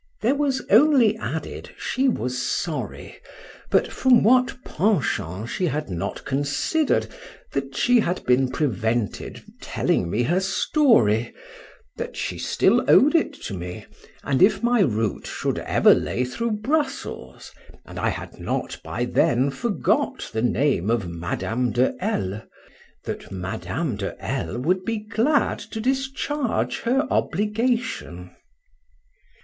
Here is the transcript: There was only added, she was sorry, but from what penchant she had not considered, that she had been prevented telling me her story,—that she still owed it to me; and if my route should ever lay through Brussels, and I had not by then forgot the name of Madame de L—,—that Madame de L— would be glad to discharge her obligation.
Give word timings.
There 0.21 0.33
was 0.33 0.63
only 0.71 1.15
added, 1.17 1.69
she 1.77 2.07
was 2.07 2.41
sorry, 2.41 3.17
but 3.69 3.87
from 3.91 4.23
what 4.23 4.57
penchant 4.65 5.47
she 5.49 5.67
had 5.67 5.91
not 5.91 6.25
considered, 6.25 7.05
that 7.53 7.75
she 7.75 7.99
had 7.99 8.25
been 8.25 8.49
prevented 8.49 9.43
telling 9.61 10.09
me 10.09 10.23
her 10.23 10.39
story,—that 10.39 12.17
she 12.17 12.39
still 12.39 12.83
owed 12.87 13.13
it 13.13 13.31
to 13.43 13.53
me; 13.53 13.85
and 14.23 14.41
if 14.41 14.63
my 14.63 14.79
route 14.79 15.27
should 15.27 15.59
ever 15.59 15.93
lay 15.93 16.25
through 16.25 16.53
Brussels, 16.53 17.51
and 17.85 17.99
I 17.99 18.09
had 18.09 18.39
not 18.39 18.81
by 18.83 19.05
then 19.05 19.51
forgot 19.51 20.31
the 20.33 20.41
name 20.41 20.89
of 20.89 21.07
Madame 21.07 21.69
de 21.69 21.93
L—,—that 22.03 23.31
Madame 23.31 23.97
de 23.97 24.15
L— 24.19 24.57
would 24.61 24.83
be 24.83 24.97
glad 24.97 25.59
to 25.59 25.79
discharge 25.79 26.79
her 26.79 27.01
obligation. 27.11 28.31